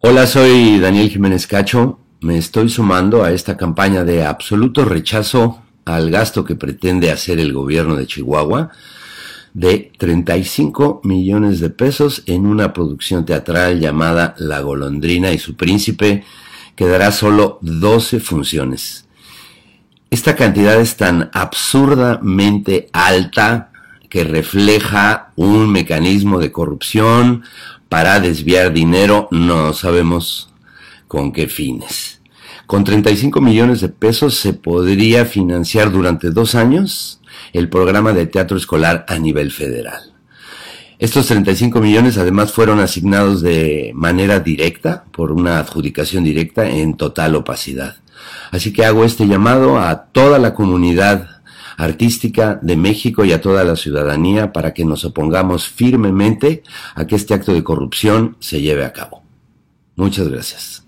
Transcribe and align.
Hola, 0.00 0.26
soy 0.26 0.78
Daniel 0.78 1.08
Jiménez 1.08 1.46
Cacho. 1.46 1.98
Me 2.20 2.36
estoy 2.36 2.68
sumando 2.68 3.24
a 3.24 3.32
esta 3.32 3.56
campaña 3.56 4.04
de 4.04 4.24
absoluto 4.24 4.84
rechazo 4.84 5.62
al 5.86 6.10
gasto 6.10 6.44
que 6.44 6.54
pretende 6.54 7.10
hacer 7.10 7.40
el 7.40 7.54
gobierno 7.54 7.96
de 7.96 8.06
Chihuahua 8.06 8.70
de 9.54 9.90
35 9.96 11.00
millones 11.02 11.60
de 11.60 11.70
pesos 11.70 12.22
en 12.26 12.44
una 12.44 12.74
producción 12.74 13.24
teatral 13.24 13.80
llamada 13.80 14.34
La 14.36 14.60
Golondrina 14.60 15.32
y 15.32 15.38
su 15.38 15.56
príncipe, 15.56 16.24
que 16.76 16.86
dará 16.86 17.10
solo 17.10 17.58
12 17.62 18.20
funciones. 18.20 19.06
Esta 20.10 20.36
cantidad 20.36 20.78
es 20.78 20.98
tan 20.98 21.30
absurdamente 21.32 22.90
alta 22.92 23.72
que 24.08 24.24
refleja 24.24 25.32
un 25.36 25.70
mecanismo 25.70 26.38
de 26.38 26.52
corrupción 26.52 27.44
para 27.88 28.20
desviar 28.20 28.72
dinero, 28.72 29.28
no 29.30 29.72
sabemos 29.72 30.52
con 31.08 31.32
qué 31.32 31.48
fines. 31.48 32.20
Con 32.66 32.82
35 32.82 33.40
millones 33.40 33.80
de 33.80 33.88
pesos 33.88 34.34
se 34.34 34.52
podría 34.52 35.24
financiar 35.24 35.92
durante 35.92 36.30
dos 36.30 36.54
años 36.54 37.20
el 37.52 37.68
programa 37.68 38.12
de 38.12 38.26
teatro 38.26 38.56
escolar 38.56 39.04
a 39.08 39.18
nivel 39.18 39.52
federal. 39.52 40.12
Estos 40.98 41.26
35 41.26 41.80
millones 41.80 42.16
además 42.16 42.52
fueron 42.52 42.80
asignados 42.80 43.42
de 43.42 43.92
manera 43.94 44.40
directa, 44.40 45.04
por 45.12 45.30
una 45.30 45.58
adjudicación 45.58 46.24
directa, 46.24 46.68
en 46.68 46.96
total 46.96 47.36
opacidad. 47.36 47.96
Así 48.50 48.72
que 48.72 48.84
hago 48.84 49.04
este 49.04 49.26
llamado 49.26 49.78
a 49.78 50.06
toda 50.06 50.38
la 50.38 50.54
comunidad 50.54 51.35
artística 51.76 52.58
de 52.62 52.76
México 52.76 53.24
y 53.24 53.32
a 53.32 53.40
toda 53.40 53.64
la 53.64 53.76
ciudadanía 53.76 54.52
para 54.52 54.72
que 54.72 54.84
nos 54.84 55.04
opongamos 55.04 55.68
firmemente 55.68 56.62
a 56.94 57.06
que 57.06 57.16
este 57.16 57.34
acto 57.34 57.52
de 57.52 57.64
corrupción 57.64 58.36
se 58.40 58.60
lleve 58.60 58.84
a 58.84 58.92
cabo. 58.92 59.22
Muchas 59.96 60.28
gracias. 60.28 60.85